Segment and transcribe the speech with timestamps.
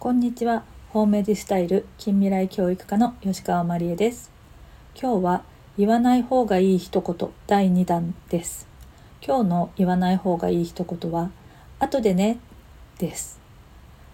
[0.00, 0.62] こんにちは。
[0.90, 4.30] ホームエディスタイル近未来教育科の吉川真理恵です。
[4.94, 5.42] 今日は
[5.76, 8.68] 言わない方がいい一言第2弾です。
[9.26, 11.32] 今日の言わない方がいい一言は
[11.80, 12.38] 後でね
[12.98, 13.40] です。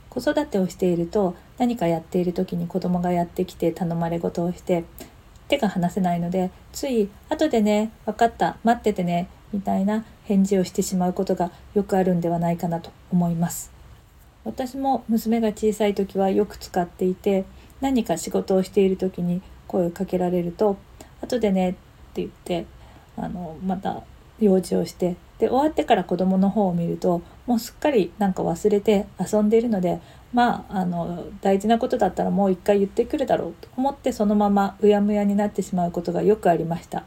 [0.09, 4.85] 子育てをしていると何かやっている時に子供がやってきて頼まれ事をして
[5.49, 13.74] 手が離せないのでつい後でね分かった待っててねみたいな返事をしてしまうことがよくあるんではないかなと思います。
[14.45, 17.45] 私も娘が小さい時はよく使っていて
[17.81, 20.77] 何か仕事をしている時に声をかけられると
[21.23, 21.79] 「後でね」って
[22.17, 22.67] 言って
[23.17, 24.03] あのまた
[24.41, 30.01] 用事をしてで終わってから子供の方を見るともうすっかりなんか忘れて遊んでいるので
[30.33, 37.05] まああの大事なことだったらもう一回言ってくるだろうと思ってそのままうやむやになってしまうことがよくありました。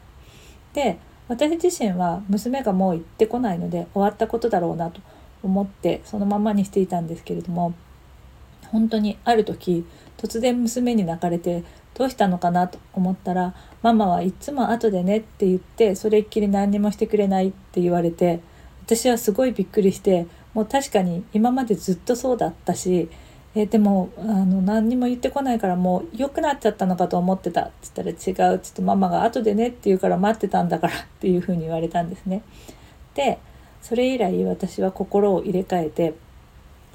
[0.74, 0.98] で
[1.28, 5.00] 私自身は娘がもう行ってこないので終わったことだろうなと
[5.42, 7.74] 思ってそのままにしていたんですけれども
[8.70, 9.84] 本当にある時
[10.16, 18.40] 突然娘に泣かれてどうしたのかなと思ったらママはいつも後でねって言ってそれっきり何にもしてくれないって言われて
[18.82, 23.08] 私はすごいびっくりしてもう確かに今までずっとそうだったし
[23.54, 32.42] え、でもあの何にも言ってこないからもう良くなっちゃったのかと思ってたっつったら違うちょっとママが後でねって言うから待ってたんだからっていうふうに言われたんですね。
[33.14, 33.38] で
[33.82, 36.14] それ以来私は心を入れ替えて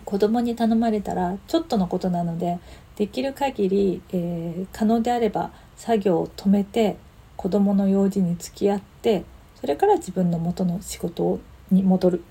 [0.05, 2.59] 子供に頼まれたらちょっとのことなので
[2.95, 6.97] できる限り、えー、可能であれば作業を止めて
[7.37, 9.23] 子供の用事に付き合って
[9.59, 11.39] それから自分の元の仕事
[11.71, 12.23] に戻る。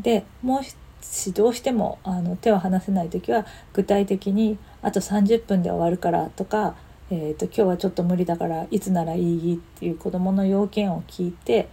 [0.00, 0.62] でも
[1.00, 6.74] しどうしてもあの手を離せない時は具体的にあと30分で終わるからとか、
[7.10, 9.54] えーと、今日はちょっと無理だからいつならいい？
[9.54, 11.68] っていう子どもの要件を聞いて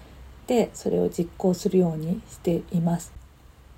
[0.47, 3.13] でそれを実行するようにしています。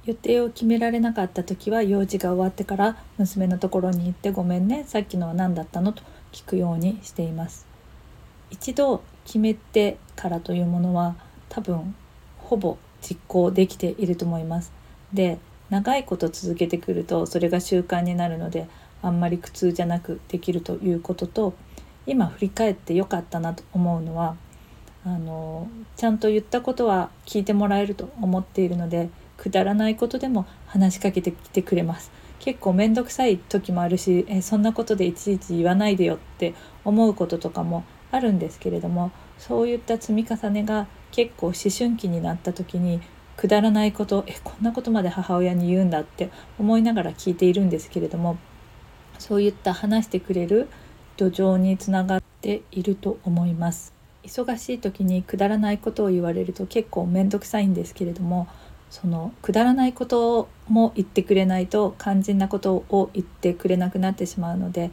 [0.05, 5.93] 予定を決められなかった時は用事が終わってから娘のところに行ってごめんねさっきのは何だったの？
[5.93, 7.65] と聞くようにしています。
[8.51, 11.15] 一度決めてからというものは
[11.49, 11.95] 多分
[12.37, 14.71] ほぼ実行できていると思います。
[15.11, 15.39] で
[15.71, 18.67] 長いこと続けてくるとそれが習慣になるので
[19.01, 21.53] あんまり苦痛じゃなくできるということと
[22.05, 24.35] 今振り返ってよかったなと思うのは
[25.05, 42.99] あのちゃんと言ったことは聞いてもらえると思っているのでくだらないことでも話しかけてきてくれます結構面倒くさい時もあるしえそんなことでいちいち言わないでよって思うこととかもあるんですけれどもそういった積み重ねが結構思春期になった時に
[43.37, 48.37] くだらないことえこんなことまで母親に言うんだって思いながら聞いているんですけれども
[49.19, 50.67] そういった話してくれる
[51.17, 53.94] 土壌につながっていると思います。
[54.25, 58.47] 忙しい時にくだらないことを言われると結構面倒くさいんですけれども
[58.89, 64.91] そのくだらないことも言ってくれないと肝心なことを言ってくれなくなってしまうので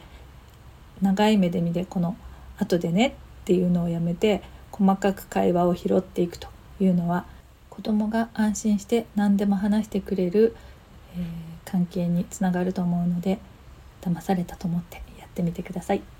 [1.01, 2.15] 長い目で見てこの
[2.57, 3.07] 「後でね」
[3.43, 4.41] っていうのをやめて
[4.71, 6.47] 細かく会話を拾っていくと
[6.79, 7.25] いうのは
[7.69, 10.55] 子供が安心して何でも話してくれる、
[11.17, 13.39] えー、関係につながると思うので
[14.01, 16.12] 騙されたと思ってやってみてください。